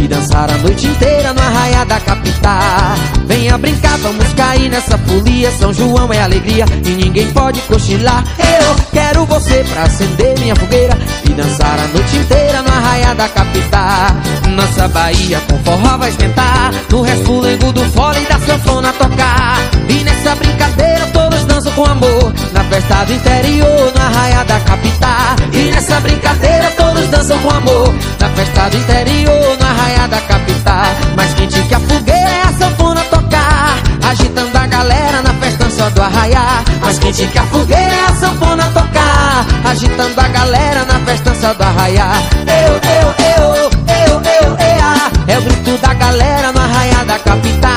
E 0.00 0.08
dançar 0.08 0.50
a 0.50 0.58
noite 0.58 0.86
inteira 0.86 1.32
no 1.32 1.40
arraia 1.40 1.84
da 1.84 2.00
capital. 2.00 2.96
Venha 3.26 3.58
brincar, 3.58 3.98
vamos 3.98 4.32
cair 4.34 4.68
nessa 4.68 4.98
folia. 4.98 5.50
São 5.52 5.72
João 5.72 6.12
é 6.12 6.20
alegria 6.20 6.64
e 6.84 6.90
ninguém 6.90 7.30
pode 7.32 7.60
cochilar. 7.62 8.24
Eu 8.38 8.76
quero 8.92 9.24
você 9.26 9.64
pra 9.64 9.82
acender 9.84 10.38
minha 10.38 10.54
fogueira 10.56 10.96
e 11.24 11.32
dançar 11.32 11.78
a 11.78 11.88
noite 11.88 12.16
inteira 12.16 12.62
no 12.62 12.68
arraia 12.68 13.14
da 13.14 13.28
capital. 13.28 14.06
Nossa 14.54 14.88
Bahia 14.88 15.40
com 15.48 15.58
forró 15.64 15.98
vai 15.98 16.10
esquentar. 16.10 16.72
No 16.90 17.02
resfulengo 17.02 17.72
do 17.72 17.84
fole 17.90 18.22
e 18.22 18.26
da 18.26 18.38
sanfona 18.40 18.92
tocar. 18.92 19.58
E 19.88 20.04
nessa 20.04 20.34
brincadeira 20.34 21.06
todos 21.12 21.44
dançam 21.44 21.72
com 21.72 21.84
amor. 21.84 22.32
Na 22.66 22.72
festa 22.72 23.04
do 23.04 23.12
interior, 23.12 23.92
no 23.94 24.02
arraia 24.02 24.44
da 24.44 24.58
capital. 24.58 25.36
E 25.52 25.70
nessa 25.70 26.00
brincadeira 26.00 26.68
todos 26.76 27.06
dançam 27.10 27.38
com 27.38 27.50
amor. 27.50 27.94
Na 28.18 28.28
festa 28.30 28.68
do 28.68 28.76
interior, 28.76 29.56
no 29.60 29.66
arraia 29.66 30.08
da 30.08 30.20
capital. 30.22 30.86
Mais 31.16 31.32
quente 31.34 31.62
que 31.62 31.74
a 31.74 31.78
fogueira 31.78 32.28
é 32.28 32.42
a 32.42 32.52
sanfona 32.54 33.02
tocar. 33.04 33.78
Agitando 34.10 34.58
a 34.58 34.66
galera 34.66 35.22
na 35.22 35.32
festa 35.34 35.70
só 35.70 35.88
do 35.90 36.02
arraiar. 36.02 36.64
Mais 36.80 36.98
quente 36.98 37.26
que 37.28 37.38
a 37.38 37.44
fogueira 37.44 37.94
é 37.94 38.04
a 38.04 38.14
sanfona 38.16 38.64
tocar. 38.64 39.46
Agitando 39.70 40.20
a 40.20 40.28
galera 40.28 40.84
na 40.86 40.98
festa 41.06 41.34
só 41.40 41.54
do 41.54 41.62
arraiar. 41.62 42.20
Eu, 42.48 42.72
eu, 42.74 43.14
eu, 43.28 43.70
eu, 43.94 44.22
eu, 44.42 44.56
ea. 44.58 45.12
É 45.28 45.38
o 45.38 45.42
grito 45.42 45.78
da 45.80 45.94
galera 45.94 46.50
no 46.50 46.60
arraiar 46.60 47.04
da 47.04 47.18
capital. 47.20 47.70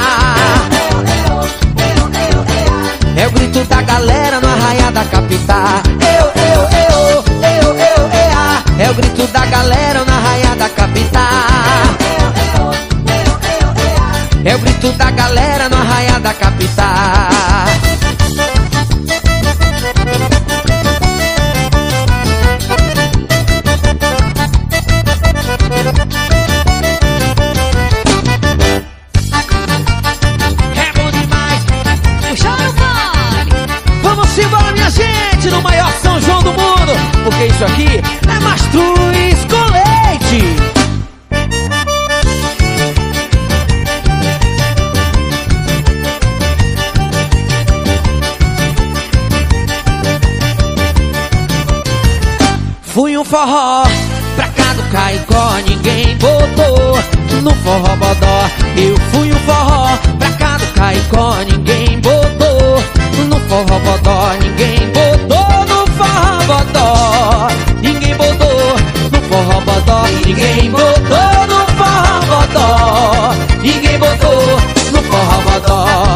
É 3.16 3.28
o 3.28 3.32
grito 3.32 3.62
da 3.66 3.82
galera 3.82 4.39
capital. 5.40 5.82
Eu, 6.02 6.26
eu, 6.42 6.62
eu, 6.80 7.24
eu, 7.44 7.78
eu, 7.78 8.10
ea. 8.10 8.86
É 8.86 8.90
o 8.90 8.94
grito 8.94 9.28
da 9.28 9.46
galera 9.46 10.04
no 10.04 10.12
arraiar 10.12 10.56
da 10.56 10.70
capital. 10.70 11.22
É 14.44 14.56
o 14.56 14.60
grito 14.60 14.92
da 14.94 15.12
galera 15.12 15.49
forró 53.30 53.84
pra 54.36 54.48
cá 54.48 54.74
do 54.74 54.82
Caicó, 54.92 55.54
ninguém 55.68 56.18
botou 56.18 56.98
no 57.44 57.52
forró 57.64 57.96
bodó. 57.96 58.50
Eu 58.76 58.98
fui 59.12 59.32
um 59.32 59.40
forró 59.42 59.98
pra 60.18 60.32
cá 60.32 60.58
do 60.58 60.66
Caicó, 60.74 61.36
ninguém 61.48 62.00
botou 62.00 62.84
no 63.28 63.40
forró 63.48 63.80
bodó. 63.80 64.34
Ninguém 64.42 64.80
botou 64.88 65.66
no 65.68 65.88
forró 65.94 66.42
bodó. 66.48 67.48
Ninguém 67.82 68.16
botou 68.16 68.76
no 69.12 69.22
forró 69.30 69.62
bodó. 69.62 70.08
Ninguém 70.26 70.72
botou 70.72 71.48
no 71.48 71.60
forró 71.78 72.20
bodó. 72.26 73.36
Ninguém 73.62 74.00
botou 74.00 74.60
no 74.92 75.04
forró 75.04 75.42
bodó. 75.44 76.09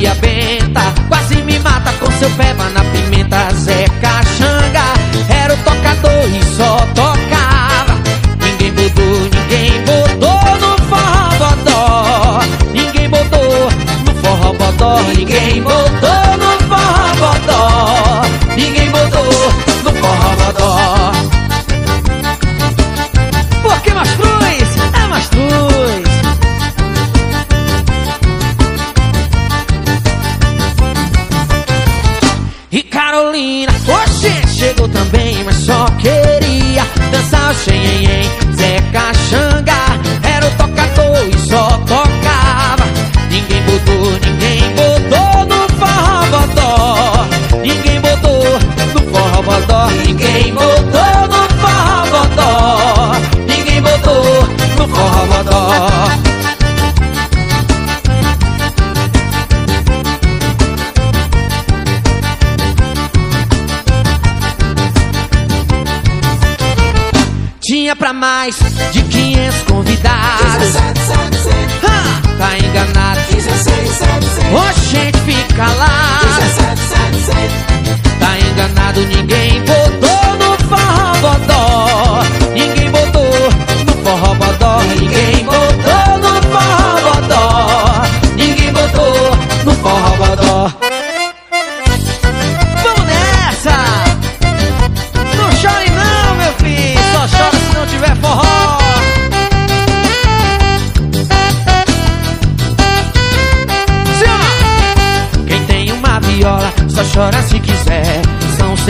E 0.00 0.08
Maria 0.08 0.14
Benta 0.14 0.80
Quase 1.08 1.36
me 1.42 1.58
mata 1.58 1.92
com 1.94 2.10
seu 2.12 2.30
pé 2.30 2.54
na 2.54 2.84
pimenta 2.84 3.52
Zé 3.54 3.86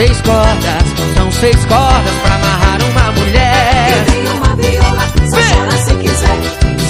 seis 0.01 0.21
cordas, 0.21 0.83
são 1.15 1.31
seis 1.31 1.65
cordas 1.65 2.13
pra 2.23 2.33
amarrar 2.33 2.81
uma 2.81 3.11
mulher. 3.11 4.05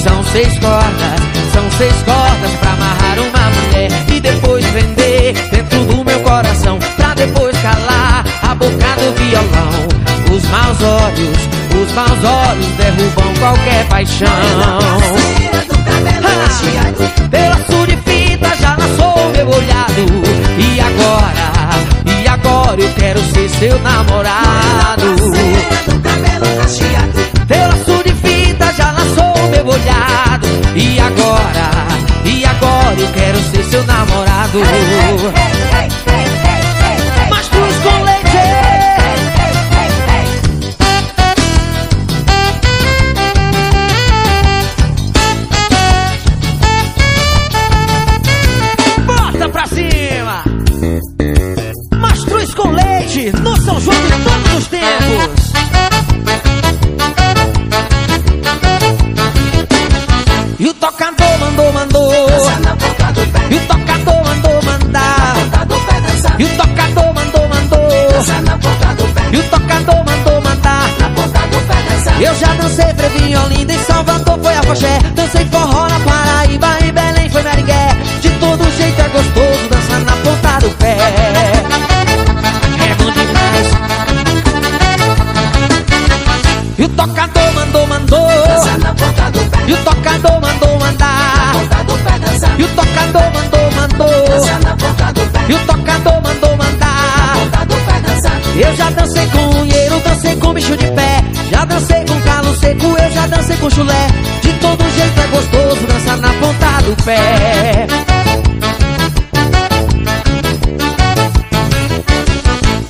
São 0.01 0.24
seis 0.32 0.59
cordas, 0.59 1.20
são 1.51 1.72
seis 1.72 1.95
cordas 2.05 2.51
pra 2.62 2.72
amarrar 2.72 3.20
uma 3.20 3.49
mulher. 3.49 3.91
E 4.07 4.22
depois 4.22 4.66
vender 4.68 5.34
dentro 5.51 5.84
do 5.88 6.05
meu 6.05 6.20
coração 6.22 6.80
pra 6.95 7.14
depois 7.14 7.57
calar 7.57 8.24
a 8.43 8.55
boca 8.55 8.72
do 8.72 9.14
violão. 9.20 10.34
Os 10.34 10.43
maus 10.45 10.82
olhos, 10.82 11.38
os 11.84 11.91
maus 11.91 12.24
olhos 12.24 12.68
derrubam 12.78 13.34
qualquer 13.39 13.88
paixão. 13.89 14.28
Pela 17.30 17.57
sua 17.66 17.88
de 17.88 17.97
fita 17.97 18.55
já 18.62 18.78
laçou 18.78 19.32
meu 19.36 19.49
olhado. 19.49 20.05
E 20.57 20.80
agora, 20.80 21.61
agora 22.44 22.82
eu 22.82 22.94
quero 22.94 23.20
ser 23.34 23.50
seu 23.50 23.80
namorado. 23.80 25.16
Pela 27.48 27.76
sua 27.86 28.04
de 28.04 28.14
fita 28.16 28.74
já 28.74 28.92
laçou 28.92 29.50
meu 29.50 29.68
olhado. 29.68 30.48
E 30.76 31.00
agora, 31.00 31.70
e 32.26 32.46
agora 32.46 33.00
eu 33.00 33.08
quero 33.14 33.39
ser 33.52 33.64
seu 33.66 33.84
namorado. 33.86 34.60
Mas 35.72 36.11
Dancei 75.32 75.46
forró 75.46 75.88
na 75.88 75.98
Paraíba, 76.02 76.78
em 76.84 76.92
Belém 76.92 77.30
foi 77.30 77.42
Meringué. 77.42 77.96
De 78.22 78.30
todo 78.32 78.70
jeito 78.76 79.00
é 79.00 79.08
gostoso 79.08 79.70
dançar 79.70 80.02
na 80.02 80.12
ponta 80.18 80.60
do 80.60 80.70
pé. 80.72 80.98
É 82.90 82.96
bom 82.96 83.12
demais. 83.12 83.68
E 86.78 86.84
o 86.84 86.90
tocador 86.90 87.54
mandou, 87.54 87.88
mandou. 87.88 88.30
E 89.68 89.74
o 89.74 89.78
tocador 89.78 90.42
mandou 90.42 90.80
mandar. 90.80 91.54
E 92.58 92.64
o 92.64 92.68
tocador 92.68 93.32
mandou, 93.34 93.72
mandou. 93.72 94.46
E 95.48 95.54
o 95.54 95.60
tocador 95.60 96.22
mandou 96.22 96.58
mandar. 96.58 97.38
Eu 98.54 98.76
já 98.76 98.90
dancei 98.90 99.26
com 99.28 99.60
unheiro, 99.62 99.98
dancei 100.02 100.36
com 100.36 100.54
bicho 100.54 100.76
de 100.76 100.88
pé. 100.88 101.24
Já 101.50 101.64
dancei 101.64 102.06
com 102.06 102.20
calo 102.20 102.54
seco, 102.60 102.86
eu 102.86 103.12
já 103.12 103.28
dancei 103.28 103.56
com 103.56 103.70
chulé. 103.70 104.11
Pé. 107.12 107.88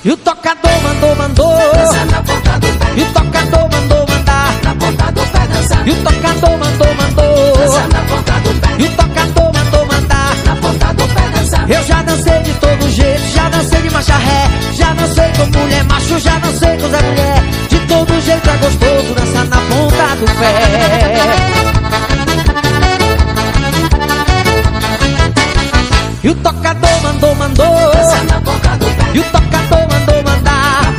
E 0.04 0.12
o 0.12 0.18
tocador 0.18 0.82
mandou, 0.84 1.16
mandou. 1.16 1.58
E 2.96 3.02
o 3.02 3.06
tocador 3.14 3.70
mandou 3.72 4.06
mandar. 4.08 4.52
E 5.86 5.92
o 5.92 5.96
tocador 6.04 6.58
mandou, 6.58 6.96
mandou. 6.96 7.32
E 8.78 8.84
o 8.84 8.90
tocador 8.92 9.54
mandou 9.54 9.86
mandar. 9.86 10.34
Eu 11.68 11.84
já 11.84 12.02
dancei 12.04 12.40
de 12.42 12.54
todo 12.56 12.90
jeito, 12.90 13.24
já 13.34 13.50
dancei 13.50 13.82
de 13.82 13.90
marcha 13.90 14.16
ré. 14.16 14.50
Já 14.74 14.94
dancei 14.94 15.32
com 15.38 15.58
mulher 15.58 15.84
macho, 15.86 16.20
já 16.20 16.38
dancei 16.40 16.78
com 16.78 16.90
Zé 16.90 17.02
Mulher. 17.02 17.44
De 17.70 17.80
todo 17.88 18.22
jeito 18.22 18.50
é 18.50 18.58
gostoso 18.58 19.14
dançar 19.16 19.46
na 19.46 19.58
ponta 19.58 20.16
do 20.16 20.26
pé. 20.40 21.11
O 26.32 26.36
tocador 26.36 27.02
mandou, 27.04 27.36
mandou. 27.36 27.66
E 29.14 29.20
o 29.20 29.24
tocador 29.24 29.88
mandou 29.90 30.24
mandar. 30.24 30.94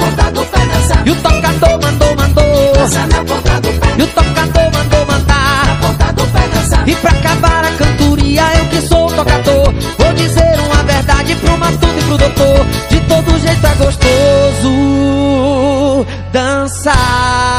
E 1.04 1.10
o 1.10 1.14
tocador 1.16 1.80
mandou, 1.82 2.16
mandou. 2.16 2.74
E 3.98 4.02
o 4.02 4.06
tocador 4.08 4.70
mandou 4.72 5.06
mandar. 5.06 5.78
E 6.86 6.94
pra 6.96 7.10
acabar 7.12 7.64
a 7.64 7.72
cantoria, 7.72 8.42
eu 8.58 8.66
que 8.66 8.82
sou 8.86 9.06
o 9.06 9.12
tocador. 9.12 9.72
Vou 9.98 10.12
dizer 10.14 10.60
uma 10.60 10.82
verdade 10.82 11.34
pro 11.36 11.56
matuto 11.56 11.98
e 11.98 12.02
pro 12.02 12.18
doutor. 12.18 12.66
De 12.90 13.00
todo 13.00 13.38
jeito 13.40 13.66
é 13.66 13.74
gostoso 13.74 14.72
dançar 16.32 17.51